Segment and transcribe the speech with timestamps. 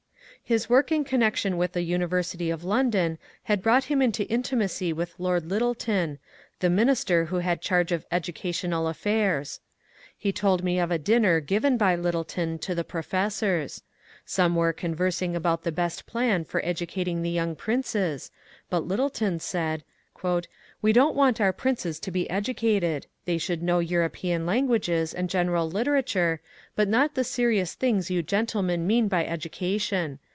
[0.43, 5.15] His work in connection with the University of London had brought him into intimacy with
[5.17, 6.19] Lord Lyttleton,
[6.59, 9.61] the min ister who bad charge of educational affairs.
[10.17, 13.81] He told me of a dinner given by Lyttleton to the professors.
[14.25, 18.29] Some were conversing about the best plan for educating the young princes,
[18.69, 19.85] but Lyttleton said,
[20.23, 20.23] '*
[20.81, 23.05] We don't want our princes to be educated.
[23.23, 26.41] They shoald know European languages and general literature,
[26.75, 30.19] but not the serious things you gentlemen mean by education."